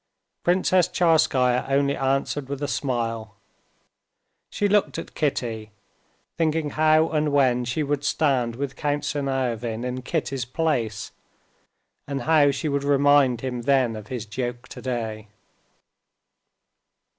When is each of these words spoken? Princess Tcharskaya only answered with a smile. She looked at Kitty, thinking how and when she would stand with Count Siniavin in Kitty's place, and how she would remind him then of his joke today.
Princess 0.43 0.87
Tcharskaya 0.87 1.63
only 1.69 1.95
answered 1.95 2.49
with 2.49 2.63
a 2.63 2.67
smile. 2.67 3.35
She 4.49 4.67
looked 4.67 4.97
at 4.97 5.13
Kitty, 5.13 5.69
thinking 6.39 6.71
how 6.71 7.09
and 7.09 7.31
when 7.31 7.65
she 7.65 7.83
would 7.83 8.03
stand 8.03 8.55
with 8.55 8.75
Count 8.75 9.03
Siniavin 9.05 9.83
in 9.83 10.01
Kitty's 10.01 10.43
place, 10.43 11.11
and 12.07 12.23
how 12.23 12.49
she 12.49 12.67
would 12.67 12.83
remind 12.83 13.41
him 13.41 13.61
then 13.61 13.95
of 13.95 14.07
his 14.07 14.25
joke 14.25 14.67
today. 14.67 15.27